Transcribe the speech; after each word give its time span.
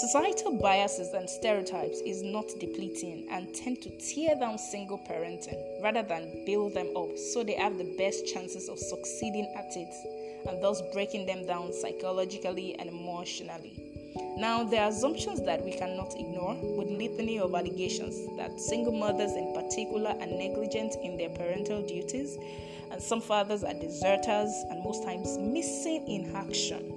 Societal 0.00 0.58
biases 0.58 1.14
and 1.14 1.28
stereotypes 1.28 2.00
is 2.04 2.22
not 2.22 2.46
depleting 2.60 3.26
and 3.30 3.54
tend 3.54 3.80
to 3.80 3.88
tear 3.96 4.34
down 4.34 4.58
single 4.58 4.98
parenting 4.98 5.56
rather 5.82 6.02
than 6.02 6.44
build 6.44 6.74
them 6.74 6.94
up 6.94 7.16
so 7.16 7.42
they 7.42 7.54
have 7.54 7.78
the 7.78 7.94
best 7.96 8.26
chances 8.26 8.68
of 8.68 8.78
succeeding 8.78 9.50
at 9.56 9.74
it 9.74 9.94
and 10.46 10.62
thus 10.62 10.82
breaking 10.92 11.24
them 11.24 11.46
down 11.46 11.72
psychologically 11.72 12.78
and 12.78 12.90
emotionally. 12.90 13.72
Now, 14.36 14.64
there 14.64 14.82
are 14.82 14.90
assumptions 14.90 15.40
that 15.46 15.64
we 15.64 15.72
cannot 15.72 16.12
ignore 16.18 16.56
with 16.76 16.90
litany 16.90 17.38
of 17.38 17.54
allegations 17.54 18.36
that 18.36 18.60
single 18.60 18.92
mothers 18.92 19.32
in 19.32 19.54
particular 19.54 20.10
are 20.10 20.26
negligent 20.26 20.96
in 21.02 21.16
their 21.16 21.30
parental 21.30 21.80
duties 21.80 22.36
and 22.90 23.02
some 23.02 23.22
fathers 23.22 23.64
are 23.64 23.72
deserters 23.72 24.52
and 24.68 24.84
most 24.84 25.04
times 25.04 25.38
missing 25.38 26.06
in 26.06 26.36
action. 26.36 26.95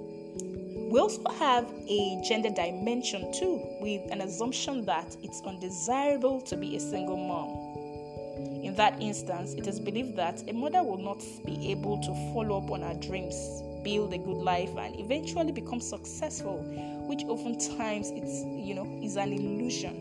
We 0.90 0.98
also 0.98 1.22
have 1.38 1.72
a 1.88 2.20
gender 2.26 2.50
dimension 2.50 3.32
too, 3.32 3.62
with 3.80 4.10
an 4.10 4.22
assumption 4.22 4.84
that 4.86 5.16
it's 5.22 5.40
undesirable 5.42 6.40
to 6.40 6.56
be 6.56 6.74
a 6.74 6.80
single 6.80 7.16
mom. 7.16 8.64
In 8.64 8.74
that 8.74 9.00
instance, 9.00 9.54
it 9.54 9.68
is 9.68 9.78
believed 9.78 10.16
that 10.16 10.42
a 10.48 10.52
mother 10.52 10.82
will 10.82 10.98
not 10.98 11.22
be 11.46 11.70
able 11.70 12.00
to 12.00 12.12
follow 12.34 12.58
up 12.58 12.72
on 12.72 12.82
her 12.82 12.94
dreams, 12.94 13.36
build 13.84 14.12
a 14.14 14.18
good 14.18 14.38
life, 14.38 14.76
and 14.76 14.98
eventually 14.98 15.52
become 15.52 15.80
successful, 15.80 16.58
which 17.06 17.22
oftentimes 17.22 18.10
it's 18.10 18.42
you 18.42 18.74
know 18.74 18.98
is 19.00 19.16
an 19.16 19.32
illusion. 19.32 19.94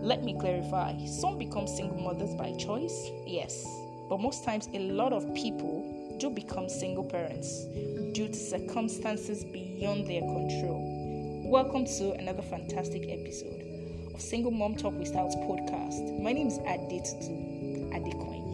Let 0.00 0.24
me 0.24 0.36
clarify. 0.36 0.98
Some 1.06 1.38
become 1.38 1.68
single 1.68 2.00
mothers 2.00 2.34
by 2.34 2.54
choice, 2.56 3.08
yes, 3.24 3.64
but 4.08 4.18
most 4.18 4.42
times 4.42 4.68
a 4.74 4.80
lot 4.80 5.12
of 5.12 5.32
people 5.32 5.93
do 6.18 6.30
become 6.30 6.68
single 6.68 7.04
parents 7.04 7.64
due 8.12 8.28
to 8.28 8.34
circumstances 8.34 9.44
beyond 9.44 10.06
their 10.06 10.20
control. 10.20 11.42
Welcome 11.46 11.84
to 11.84 12.12
another 12.12 12.42
fantastic 12.42 13.02
episode 13.08 14.12
of 14.14 14.20
Single 14.20 14.52
Mom 14.52 14.76
Talk 14.76 14.94
with 14.94 15.08
Styles 15.08 15.34
podcast. 15.36 16.22
My 16.22 16.32
name 16.32 16.46
is 16.46 16.58
Adetutu 16.60 17.90
Adekoin. 17.92 18.44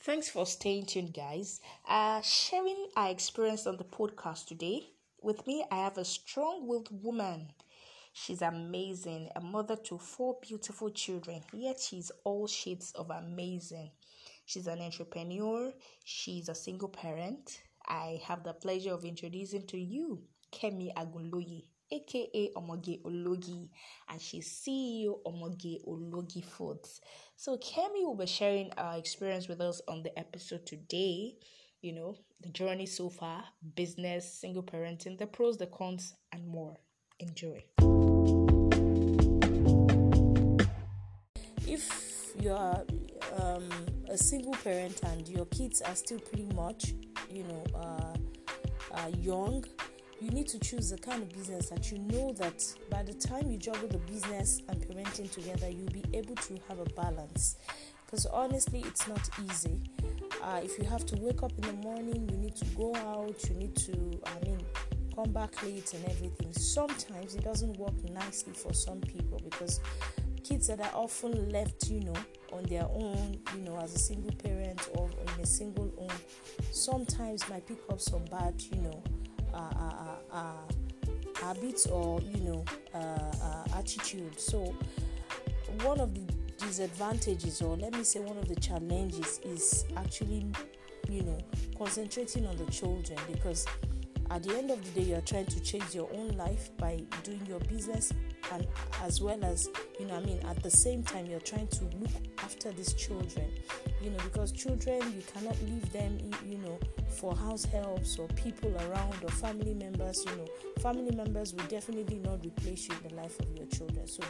Thanks 0.00 0.28
for 0.28 0.46
staying 0.46 0.86
tuned, 0.86 1.14
guys. 1.14 1.60
Uh, 1.88 2.20
sharing 2.22 2.88
our 2.96 3.10
experience 3.10 3.66
on 3.66 3.76
the 3.76 3.84
podcast 3.84 4.46
today. 4.46 4.88
With 5.22 5.46
me, 5.46 5.64
I 5.70 5.76
have 5.76 5.98
a 5.98 6.04
strong 6.04 6.66
willed 6.66 6.88
woman 7.02 7.52
She's 8.14 8.42
amazing, 8.42 9.30
a 9.36 9.40
mother 9.40 9.76
to 9.76 9.98
four 9.98 10.38
beautiful 10.42 10.90
children, 10.90 11.42
yet 11.52 11.80
she's 11.80 12.12
all 12.24 12.46
shades 12.46 12.92
of 12.92 13.10
amazing. 13.10 13.90
She's 14.44 14.66
an 14.66 14.80
entrepreneur, 14.80 15.72
she's 16.04 16.48
a 16.50 16.54
single 16.54 16.90
parent. 16.90 17.62
I 17.88 18.20
have 18.24 18.44
the 18.44 18.52
pleasure 18.52 18.92
of 18.92 19.04
introducing 19.04 19.66
to 19.68 19.78
you 19.78 20.24
Kemi 20.52 20.92
Agunloye, 20.94 21.64
aka 21.90 22.52
Omoge 22.54 23.02
Ologi, 23.02 23.68
and 24.08 24.20
she's 24.20 24.48
CEO 24.48 25.22
Omoge 25.24 25.82
Ologi 25.86 26.44
Foods. 26.44 27.00
So 27.36 27.56
Kemi 27.56 28.04
will 28.04 28.16
be 28.16 28.26
sharing 28.26 28.72
our 28.74 28.98
experience 28.98 29.48
with 29.48 29.60
us 29.60 29.80
on 29.88 30.02
the 30.02 30.16
episode 30.18 30.66
today. 30.66 31.36
You 31.82 31.92
know, 31.92 32.14
the 32.40 32.48
journey 32.48 32.86
so 32.86 33.08
far, 33.08 33.42
business, 33.74 34.32
single 34.32 34.62
parenting, 34.62 35.18
the 35.18 35.26
pros, 35.26 35.56
the 35.56 35.66
cons, 35.66 36.14
and 36.30 36.46
more. 36.46 36.76
Enjoy. 37.18 37.60
If 41.66 42.34
you 42.40 42.52
are 42.52 42.84
um, 43.36 43.68
a 44.08 44.16
single 44.16 44.52
parent 44.52 45.00
and 45.02 45.28
your 45.28 45.46
kids 45.46 45.82
are 45.82 45.96
still 45.96 46.20
pretty 46.20 46.46
much, 46.54 46.94
you 47.28 47.42
know, 47.42 47.64
uh, 47.74 48.14
uh, 48.94 49.08
young, 49.18 49.64
you 50.20 50.30
need 50.30 50.46
to 50.50 50.60
choose 50.60 50.90
the 50.90 50.98
kind 50.98 51.20
of 51.20 51.30
business 51.30 51.68
that 51.70 51.90
you 51.90 51.98
know 51.98 52.32
that 52.34 52.64
by 52.90 53.02
the 53.02 53.14
time 53.14 53.50
you 53.50 53.58
juggle 53.58 53.88
the 53.88 53.98
business 53.98 54.62
and 54.68 54.80
parenting 54.86 55.28
together, 55.32 55.68
you'll 55.68 55.90
be 55.90 56.04
able 56.14 56.36
to 56.36 56.56
have 56.68 56.78
a 56.78 56.88
balance. 56.94 57.56
Because 58.06 58.26
honestly, 58.26 58.84
it's 58.86 59.08
not 59.08 59.28
easy. 59.50 59.80
Uh, 60.42 60.60
if 60.62 60.78
you 60.78 60.84
have 60.84 61.06
to 61.06 61.16
wake 61.20 61.42
up 61.42 61.52
in 61.52 61.62
the 61.62 61.82
morning, 61.84 62.28
you 62.30 62.36
need 62.36 62.56
to 62.56 62.64
go 62.76 62.94
out, 62.96 63.34
you 63.48 63.54
need 63.54 63.76
to, 63.76 63.92
I 64.26 64.44
mean, 64.44 64.58
come 65.14 65.32
back 65.32 65.62
late 65.62 65.92
and 65.94 66.04
everything. 66.06 66.52
Sometimes 66.52 67.34
it 67.34 67.44
doesn't 67.44 67.76
work 67.76 67.94
nicely 68.10 68.52
for 68.52 68.74
some 68.74 69.00
people 69.00 69.40
because 69.44 69.80
kids 70.42 70.66
that 70.66 70.80
are 70.80 70.90
often 70.94 71.48
left, 71.50 71.88
you 71.88 72.00
know, 72.00 72.16
on 72.52 72.64
their 72.64 72.86
own, 72.92 73.38
you 73.54 73.62
know, 73.62 73.78
as 73.78 73.94
a 73.94 73.98
single 73.98 74.32
parent 74.32 74.88
or 74.94 75.08
in 75.08 75.42
a 75.42 75.46
single 75.46 75.92
home, 75.98 76.18
sometimes 76.72 77.48
might 77.48 77.66
pick 77.66 77.78
up 77.88 78.00
some 78.00 78.24
bad, 78.24 78.60
you 78.72 78.82
know, 78.82 79.02
uh, 79.54 79.70
uh, 79.76 79.94
uh, 80.32 80.36
uh 80.36 80.72
habits 81.42 81.86
or 81.86 82.20
you 82.20 82.40
know 82.40 82.64
uh, 82.94 82.98
uh, 82.98 83.78
attitude. 83.78 84.38
So 84.38 84.74
one 85.82 86.00
of 86.00 86.14
the 86.14 86.32
disadvantages, 86.66 87.62
or 87.62 87.76
let 87.76 87.92
me 87.92 88.04
say 88.04 88.20
one 88.20 88.38
of 88.38 88.48
the 88.48 88.56
challenges, 88.56 89.40
is 89.44 89.84
actually 89.96 90.46
you 91.08 91.22
know 91.22 91.38
concentrating 91.76 92.46
on 92.46 92.56
the 92.56 92.64
children 92.66 93.18
because 93.30 93.66
at 94.30 94.42
the 94.44 94.56
end 94.56 94.70
of 94.70 94.82
the 94.84 95.00
day 95.00 95.06
you're 95.10 95.20
trying 95.22 95.46
to 95.46 95.60
change 95.60 95.94
your 95.94 96.08
own 96.14 96.28
life 96.36 96.70
by 96.78 97.02
doing 97.22 97.40
your 97.46 97.58
business 97.60 98.12
and 98.52 98.66
as 99.02 99.20
well 99.20 99.42
as 99.44 99.68
you 99.98 100.06
know 100.06 100.14
i 100.14 100.20
mean 100.20 100.38
at 100.46 100.62
the 100.62 100.70
same 100.70 101.02
time 101.02 101.26
you're 101.26 101.40
trying 101.40 101.66
to 101.66 101.84
look 102.00 102.10
after 102.38 102.70
these 102.72 102.92
children 102.94 103.50
you 104.02 104.10
know 104.10 104.18
because 104.24 104.52
children 104.52 105.00
you 105.14 105.22
cannot 105.32 105.56
leave 105.62 105.90
them 105.92 106.18
you 106.44 106.58
know 106.58 106.78
for 107.08 107.36
house 107.36 107.64
helps 107.64 108.18
or 108.18 108.26
people 108.28 108.74
around 108.88 109.14
or 109.22 109.30
family 109.30 109.74
members 109.74 110.24
you 110.26 110.36
know. 110.36 110.46
Family 110.80 111.14
members 111.14 111.54
will 111.54 111.64
definitely 111.66 112.18
not 112.18 112.44
replace 112.44 112.88
you 112.88 112.94
in 113.02 113.10
the 113.10 113.14
life 113.14 113.38
of 113.38 113.46
your 113.56 113.66
children. 113.66 114.06
So 114.08 114.22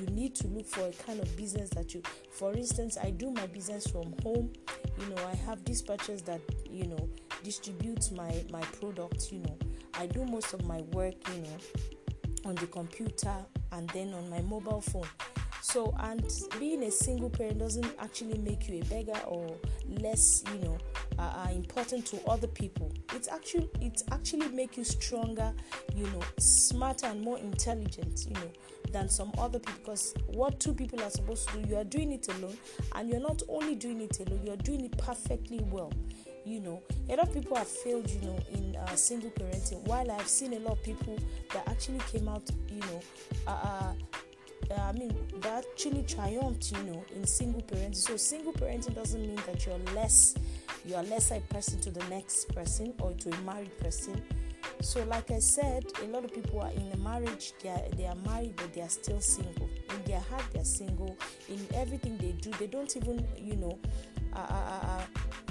you 0.00 0.06
need 0.06 0.34
to 0.36 0.48
look 0.48 0.66
for 0.66 0.86
a 0.88 0.92
kind 1.06 1.20
of 1.20 1.36
business 1.36 1.70
that 1.70 1.94
you 1.94 2.02
for 2.32 2.52
instance 2.54 2.96
i 3.00 3.10
do 3.10 3.30
my 3.30 3.46
business 3.46 3.86
from 3.86 4.14
home. 4.22 4.52
You 4.98 5.14
know 5.14 5.22
i 5.26 5.34
have 5.46 5.62
dispatchers 5.64 6.24
that 6.24 6.40
you 6.68 6.86
know 6.86 7.08
distribute 7.44 8.10
my 8.12 8.44
my 8.50 8.62
products 8.80 9.30
you 9.32 9.40
know. 9.40 9.56
I 9.94 10.06
do 10.06 10.24
most 10.24 10.54
of 10.54 10.64
my 10.64 10.80
work 10.92 11.14
you 11.34 11.42
know 11.42 11.58
on 12.44 12.54
the 12.56 12.66
computer 12.66 13.34
and 13.72 13.88
then 13.90 14.14
on 14.14 14.28
my 14.28 14.40
mobile 14.40 14.80
phone 14.80 15.06
so 15.62 15.94
and 16.00 16.28
being 16.58 16.82
a 16.82 16.90
single 16.90 17.30
parent 17.30 17.58
doesn't 17.58 17.86
actually 18.00 18.36
make 18.38 18.68
you 18.68 18.80
a 18.80 18.84
beggar 18.86 19.18
or 19.26 19.46
less 20.00 20.42
you 20.52 20.58
know 20.66 20.76
uh, 21.18 21.46
uh, 21.46 21.50
important 21.52 22.04
to 22.06 22.20
other 22.26 22.48
people. 22.48 22.92
It's 23.14 23.28
actually 23.28 23.70
it 23.80 24.02
actually 24.10 24.48
make 24.48 24.76
you 24.76 24.84
stronger 24.84 25.52
you 25.94 26.04
know 26.06 26.20
smarter 26.38 27.06
and 27.06 27.22
more 27.22 27.38
intelligent 27.38 28.26
you 28.28 28.34
know 28.34 28.50
than 28.90 29.08
some 29.08 29.30
other 29.38 29.58
people. 29.60 29.80
Because 29.84 30.14
what 30.26 30.58
two 30.58 30.74
people 30.74 31.00
are 31.02 31.10
supposed 31.10 31.48
to 31.50 31.62
do 31.62 31.68
you 31.68 31.76
are 31.76 31.84
doing 31.84 32.12
it 32.12 32.26
alone 32.28 32.56
and 32.96 33.08
you're 33.08 33.20
not 33.20 33.42
only 33.48 33.74
doing 33.76 34.00
it 34.00 34.18
alone 34.20 34.40
you're 34.44 34.56
doing 34.56 34.84
it 34.84 34.96
perfectly 34.98 35.60
well 35.70 35.92
you 36.44 36.58
know. 36.60 36.82
A 37.08 37.14
lot 37.14 37.28
of 37.28 37.34
people 37.34 37.56
have 37.56 37.68
failed 37.68 38.10
you 38.10 38.20
know 38.22 38.38
in 38.52 38.74
uh, 38.76 38.94
single 38.96 39.30
parenting 39.30 39.86
while 39.86 40.10
i've 40.10 40.26
seen 40.26 40.54
a 40.54 40.58
lot 40.58 40.72
of 40.72 40.82
people 40.82 41.16
that 41.52 41.66
actually 41.68 42.00
came 42.10 42.28
out 42.28 42.42
you 42.68 42.80
know 42.80 43.00
uh, 43.46 43.91
uh, 44.72 44.80
I 44.82 44.92
mean, 44.92 45.14
that 45.40 45.64
actually 45.72 46.02
triumphed, 46.04 46.72
you 46.72 46.82
know, 46.84 47.04
in 47.14 47.26
single 47.26 47.62
parenting. 47.62 47.96
So, 47.96 48.16
single 48.16 48.52
parenting 48.52 48.94
doesn't 48.94 49.20
mean 49.20 49.40
that 49.46 49.66
you're 49.66 49.78
less, 49.94 50.34
you 50.84 50.94
are 50.94 51.02
lesser 51.04 51.36
a 51.36 51.40
person 51.52 51.80
to 51.80 51.90
the 51.90 52.04
next 52.08 52.54
person 52.54 52.94
or 53.00 53.12
to 53.12 53.30
a 53.30 53.40
married 53.42 53.76
person. 53.78 54.22
So, 54.80 55.04
like 55.04 55.30
I 55.30 55.38
said, 55.38 55.84
a 56.02 56.06
lot 56.06 56.24
of 56.24 56.32
people 56.34 56.60
are 56.60 56.70
in 56.70 56.90
a 56.92 56.96
marriage, 56.96 57.52
they 57.62 57.68
are, 57.68 57.82
they 57.96 58.06
are 58.06 58.16
married, 58.26 58.54
but 58.56 58.72
they 58.72 58.82
are 58.82 58.88
still 58.88 59.20
single. 59.20 59.68
In 59.94 60.02
their 60.04 60.20
heart, 60.20 60.44
they're 60.52 60.64
single. 60.64 61.16
In 61.48 61.66
everything 61.74 62.16
they 62.18 62.32
do, 62.32 62.50
they 62.58 62.66
don't 62.66 62.94
even, 62.96 63.26
you 63.36 63.56
know, 63.56 63.78
uh, 64.34 64.38
uh, 64.38 64.86
uh 64.86 65.02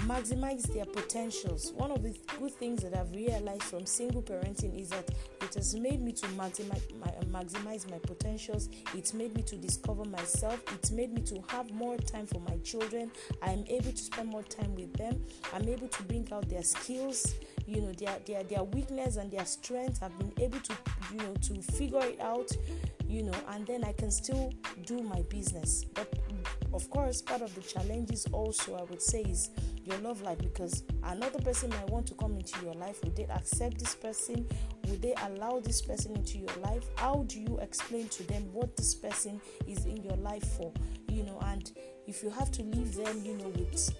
maximize 0.06 0.62
their 0.72 0.84
potentials. 0.84 1.72
One 1.76 1.90
of 1.90 2.02
the 2.02 2.16
good 2.38 2.52
things 2.52 2.82
that 2.82 2.96
I've 2.96 3.10
realized 3.12 3.62
from 3.62 3.86
single 3.86 4.22
parenting 4.22 4.80
is 4.80 4.88
that 4.90 5.08
it 5.40 5.54
has 5.54 5.74
made 5.74 6.00
me 6.02 6.12
to 6.12 6.26
maximize 6.28 6.82
my, 6.98 7.40
maximize 7.40 7.88
my 7.90 7.98
potentials. 7.98 8.68
It's 8.94 9.14
made 9.14 9.34
me 9.36 9.42
to 9.42 9.56
discover 9.56 10.04
myself. 10.04 10.60
It's 10.74 10.90
made 10.90 11.12
me 11.12 11.22
to 11.22 11.42
have 11.48 11.70
more 11.72 11.96
time 11.98 12.26
for 12.26 12.40
my 12.40 12.56
children. 12.58 13.10
I'm 13.42 13.64
able 13.68 13.92
to 13.92 13.96
spend 13.96 14.28
more 14.28 14.42
time 14.42 14.74
with 14.74 14.92
them. 14.94 15.22
I'm 15.54 15.68
able 15.68 15.88
to 15.88 16.02
bring 16.04 16.28
out 16.32 16.48
their 16.48 16.62
skills, 16.62 17.34
you 17.66 17.80
know, 17.80 17.92
their 17.92 18.18
their 18.26 18.42
their 18.42 18.64
weakness 18.64 19.16
and 19.16 19.30
their 19.30 19.44
strength. 19.44 20.02
I've 20.02 20.18
been 20.18 20.32
able 20.38 20.60
to 20.60 20.76
you 21.12 21.18
know 21.18 21.34
to 21.34 21.62
figure 21.62 22.02
it 22.02 22.20
out, 22.20 22.50
you 23.12 23.22
know, 23.22 23.34
and 23.50 23.66
then 23.66 23.84
I 23.84 23.92
can 23.92 24.10
still 24.10 24.54
do 24.86 25.02
my 25.02 25.20
business. 25.28 25.84
But 25.84 26.10
of 26.72 26.88
course, 26.88 27.20
part 27.20 27.42
of 27.42 27.54
the 27.54 27.60
challenges 27.60 28.26
also 28.32 28.74
I 28.76 28.84
would 28.84 29.02
say 29.02 29.20
is 29.20 29.50
your 29.84 29.98
love 29.98 30.22
life 30.22 30.38
because 30.38 30.82
another 31.04 31.38
person 31.40 31.68
might 31.68 31.90
want 31.90 32.06
to 32.06 32.14
come 32.14 32.36
into 32.36 32.64
your 32.64 32.72
life. 32.72 33.04
Would 33.04 33.14
they 33.14 33.26
accept 33.26 33.78
this 33.78 33.94
person? 33.94 34.46
Would 34.88 35.02
they 35.02 35.14
allow 35.26 35.60
this 35.60 35.82
person 35.82 36.16
into 36.16 36.38
your 36.38 36.56
life? 36.62 36.84
How 36.96 37.24
do 37.28 37.38
you 37.38 37.58
explain 37.58 38.08
to 38.08 38.22
them 38.22 38.48
what 38.50 38.76
this 38.78 38.94
person 38.94 39.42
is 39.66 39.84
in 39.84 40.02
your 40.02 40.16
life 40.16 40.44
for? 40.56 40.72
You 41.10 41.24
know, 41.24 41.38
and 41.44 41.70
if 42.06 42.22
you 42.22 42.30
have 42.30 42.50
to 42.52 42.62
leave 42.62 42.94
them, 42.94 43.20
you 43.22 43.36
know, 43.36 43.48
with 43.48 43.94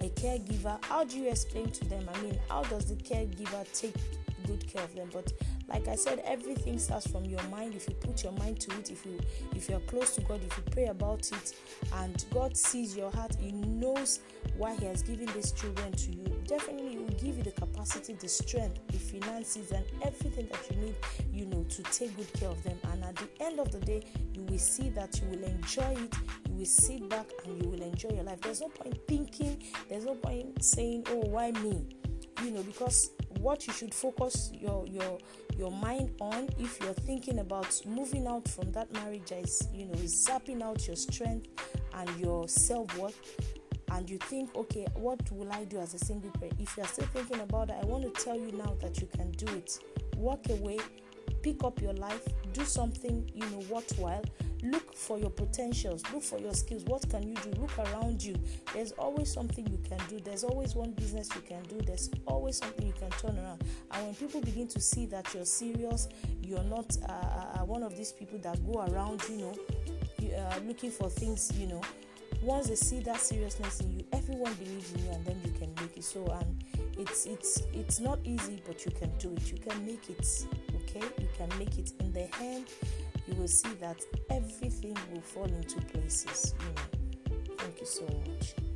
a 0.00 0.08
caregiver, 0.10 0.84
how 0.84 1.04
do 1.04 1.16
you 1.16 1.30
explain 1.30 1.70
to 1.70 1.84
them? 1.84 2.08
I 2.12 2.20
mean, 2.22 2.40
how 2.48 2.64
does 2.64 2.86
the 2.86 2.96
caregiver 2.96 3.64
take 3.72 3.94
good 4.46 4.66
care 4.66 4.82
of 4.82 4.94
them? 4.94 5.08
But 5.12 5.32
like 5.68 5.88
i 5.88 5.96
said 5.96 6.22
everything 6.24 6.78
starts 6.78 7.06
from 7.06 7.24
your 7.24 7.42
mind. 7.44 7.74
If 7.74 7.88
you 7.88 7.94
put 7.94 8.22
your 8.22 8.32
mind 8.32 8.60
to 8.60 8.78
it 8.78 8.90
if 8.90 9.04
you 9.04 9.18
if 9.54 9.68
you're 9.68 9.80
close 9.80 10.14
to 10.14 10.20
god 10.22 10.40
if 10.46 10.56
you 10.56 10.62
pray 10.70 10.86
about 10.86 11.30
it 11.32 11.54
and 11.94 12.24
god 12.32 12.56
sees 12.56 12.96
your 12.96 13.10
heart 13.10 13.36
he 13.40 13.52
knows 13.52 14.20
why 14.56 14.74
he 14.76 14.86
has 14.86 15.02
given 15.02 15.26
these 15.34 15.52
children 15.52 15.90
to 15.92 16.12
you 16.12 16.24
definitely 16.46 16.90
he 16.90 16.98
will 16.98 17.08
give 17.20 17.36
you 17.36 17.42
the 17.42 17.50
capacity 17.50 18.12
the 18.14 18.28
strength 18.28 18.78
the 18.88 18.98
finances 18.98 19.72
and 19.72 19.84
everything 20.02 20.46
that 20.50 20.60
you 20.70 20.80
need 20.82 20.94
you 21.32 21.46
know 21.46 21.64
to 21.68 21.82
take 21.84 22.16
good 22.16 22.32
care 22.34 22.48
of 22.48 22.62
them. 22.62 22.78
And 22.92 23.04
at 23.04 23.16
the 23.16 23.28
end 23.44 23.58
of 23.58 23.70
the 23.70 23.78
day 23.80 24.02
you 24.34 24.42
will 24.42 24.58
see 24.58 24.90
that 24.90 25.20
you 25.20 25.28
will 25.28 25.44
enjoy 25.44 25.92
it. 26.02 26.14
You 26.48 26.54
will 26.54 26.64
sit 26.64 27.08
back 27.08 27.26
and 27.44 27.62
you 27.62 27.68
will 27.68 27.82
enjoy 27.82 28.10
your 28.10 28.24
life. 28.24 28.40
There's 28.40 28.60
no 28.60 28.68
point 28.68 28.98
thinking. 29.06 29.62
There's 29.88 30.04
no 30.04 30.14
point 30.14 30.62
saying 30.64 31.04
oh 31.10 31.20
why 31.20 31.50
me? 31.52 31.86
You 32.42 32.50
know 32.50 32.62
because 32.62 33.10
what 33.38 33.66
you 33.66 33.72
should 33.72 33.94
focus 33.94 34.50
your 34.52 34.86
your 34.86 35.18
your 35.56 35.70
mind 35.70 36.14
on 36.20 36.48
if 36.58 36.80
you're 36.80 36.92
thinking 36.92 37.38
about 37.38 37.80
moving 37.86 38.26
out 38.26 38.46
from 38.48 38.70
that 38.72 38.92
marriage 38.92 39.32
is 39.32 39.68
you 39.72 39.86
know 39.86 39.94
zapping 39.94 40.62
out 40.62 40.86
your 40.86 40.96
strength 40.96 41.48
and 41.94 42.10
your 42.18 42.48
self-worth. 42.48 43.18
And 43.92 44.10
you 44.10 44.18
think 44.18 44.54
okay 44.56 44.84
what 44.94 45.20
will 45.30 45.52
i 45.52 45.64
do 45.64 45.78
as 45.78 45.94
a 45.94 45.98
single 45.98 46.30
parent? 46.32 46.54
If 46.58 46.76
you're 46.76 46.86
still 46.86 47.06
thinking 47.06 47.40
about 47.40 47.70
it 47.70 47.76
i 47.80 47.84
want 47.84 48.02
to 48.02 48.24
tell 48.24 48.36
you 48.36 48.52
now 48.52 48.76
that 48.80 49.00
you 49.00 49.06
can 49.06 49.30
do 49.32 49.46
it. 49.54 49.78
Walk 50.16 50.48
away 50.50 50.78
pick 51.42 51.64
up 51.64 51.80
your 51.80 51.94
life 51.94 52.26
do 52.56 52.64
something 52.64 53.30
you 53.34 53.44
know 53.50 53.62
worthwhile. 53.68 54.24
Look 54.62 54.94
for 54.94 55.18
your 55.18 55.30
potentials 55.30 56.02
look 56.12 56.22
for 56.22 56.38
your 56.38 56.54
skills. 56.54 56.84
What 56.84 57.08
can 57.10 57.28
you 57.28 57.34
do? 57.34 57.50
Look 57.60 57.78
around 57.78 58.22
you. 58.22 58.36
There's 58.72 58.92
always 58.92 59.32
something 59.32 59.66
you 59.66 59.78
can 59.88 60.00
do. 60.08 60.18
There's 60.18 60.42
always 60.42 60.74
one 60.74 60.92
business 60.92 61.28
you 61.34 61.42
can 61.42 61.62
do. 61.64 61.78
There's 61.84 62.10
always 62.26 62.56
something 62.56 62.86
you 62.86 62.94
can 62.94 63.10
turn 63.10 63.38
around. 63.38 63.62
And 63.92 64.06
when 64.06 64.14
people 64.14 64.40
begin 64.40 64.66
to 64.68 64.80
see 64.80 65.06
that 65.06 65.32
you're 65.34 65.44
serious 65.44 66.08
you're 66.42 66.64
not 66.64 66.96
uh, 67.08 67.12
uh, 67.12 67.60
uh 67.60 67.64
one 67.64 67.82
of 67.82 67.96
these 67.96 68.12
people 68.12 68.38
that 68.38 68.64
go 68.64 68.84
around 68.86 69.20
you 69.28 69.38
know 69.38 69.54
uh, 70.38 70.58
looking 70.66 70.90
for 70.90 71.10
things 71.10 71.50
you 71.58 71.66
know 71.66 71.82
once 72.42 72.68
they 72.68 72.74
see 72.76 73.00
that 73.00 73.20
seriousness 73.20 73.80
in 73.80 73.92
you 73.92 74.04
everyone 74.12 74.52
believes 74.54 74.92
in 74.92 75.04
you 75.04 75.10
and 75.10 75.24
then 75.24 75.40
you 75.44 75.50
can 75.52 75.72
make 75.80 75.96
it. 75.96 76.04
So 76.04 76.26
and 76.26 76.64
it's 76.98 77.26
it's 77.26 77.62
it's 77.72 78.00
not 78.00 78.18
easy 78.24 78.62
but 78.66 78.84
you 78.84 78.92
can 78.92 79.10
do 79.18 79.32
it. 79.34 79.52
You 79.52 79.58
can 79.58 79.84
make 79.84 80.08
it 80.08 80.26
okay 80.88 81.06
you 81.18 81.28
can 81.36 81.48
make 81.58 81.78
it 81.78 81.92
in 82.00 82.12
the 82.12 82.26
hand 82.36 82.66
you 83.26 83.34
will 83.34 83.48
see 83.48 83.72
that 83.80 84.04
everything 84.30 84.96
will 85.12 85.20
fall 85.20 85.44
into 85.44 85.80
places. 85.92 86.54
You 86.60 86.66
know. 86.66 87.56
Thank 87.58 87.80
you 87.80 87.86
so 87.86 88.04
much. 88.04 88.75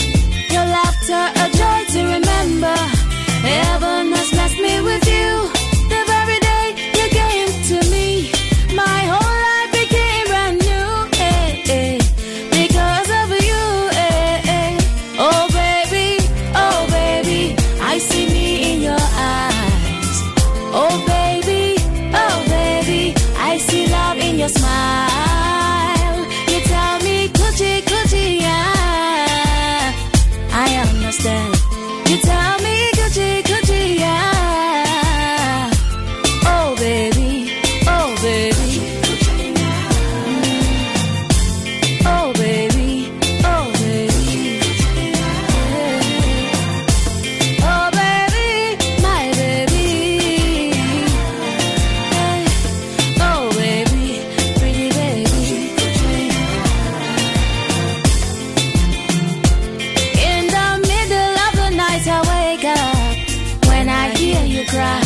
hear 64.17 64.43
you 64.45 64.65
cry. 64.67 65.01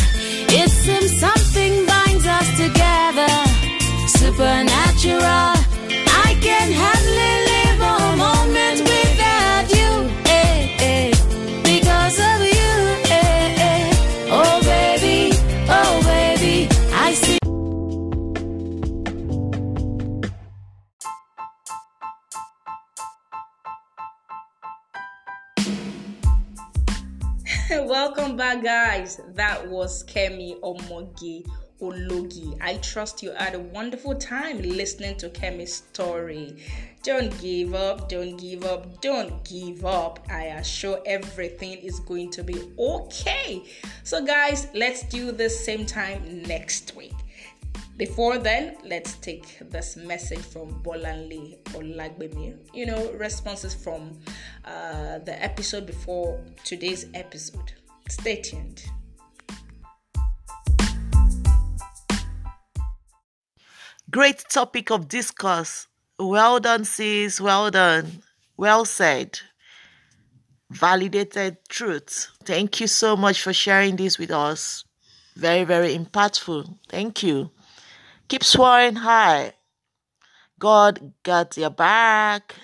It 0.62 0.70
seems 0.70 1.20
something 1.20 1.65
Welcome 27.96 28.36
back, 28.36 28.62
guys. 28.62 29.22
That 29.36 29.70
was 29.70 30.04
Kemi 30.04 30.60
Omoge 30.60 31.48
Ologi. 31.82 32.58
I 32.60 32.76
trust 32.80 33.24
you 33.24 33.32
had 33.32 33.56
a 33.56 33.60
wonderful 33.60 34.16
time 34.16 34.62
listening 34.62 35.16
to 35.20 35.30
Kemi's 35.30 35.76
story. 35.76 36.58
Don't 37.04 37.32
give 37.40 37.74
up, 37.74 38.10
don't 38.10 38.36
give 38.36 38.66
up, 38.66 39.00
don't 39.00 39.42
give 39.46 39.86
up. 39.86 40.28
I 40.30 40.48
assure 40.60 41.00
everything 41.06 41.78
is 41.78 42.02
going 42.02 42.32
to 42.32 42.44
be 42.44 42.70
okay. 42.78 43.64
So, 44.04 44.26
guys, 44.26 44.68
let's 44.74 45.04
do 45.04 45.32
the 45.32 45.50
same 45.50 45.86
time 45.86 46.44
next 46.44 46.98
week. 46.98 47.14
Before 47.96 48.38
then, 48.38 48.76
let's 48.84 49.14
take 49.20 49.58
this 49.70 49.96
message 49.96 50.40
from 50.40 50.84
Bolanle 50.84 51.58
Olagbemi. 51.68 52.58
You 52.74 52.88
know, 52.88 53.10
responses 53.14 53.74
from 53.74 54.20
uh, 54.66 55.20
the 55.20 55.42
episode 55.42 55.86
before 55.86 56.42
today's 56.66 57.06
episode. 57.14 57.72
Stay 58.10 58.42
tuned. 58.42 58.84
Great 64.12 64.46
topic 64.50 64.92
of 64.92 65.08
discourse. 65.08 65.88
Well 66.20 66.60
done, 66.60 66.86
sis. 66.86 67.42
Well 67.42 67.72
done. 67.72 68.24
Well 68.56 68.86
said. 68.86 69.40
Validated 70.70 71.58
truth. 71.68 72.30
Thank 72.44 72.80
you 72.80 72.88
so 72.88 73.18
much 73.18 73.42
for 73.42 73.54
sharing 73.54 73.96
this 73.96 74.18
with 74.18 74.32
us. 74.32 74.86
Very, 75.36 75.64
very 75.64 75.98
impactful. 75.98 76.78
Thank 76.88 77.24
you. 77.24 77.52
Keep 78.28 78.44
soaring 78.44 78.96
high. 78.96 79.54
God 80.60 81.12
got 81.24 81.58
your 81.58 81.70
back. 81.70 82.56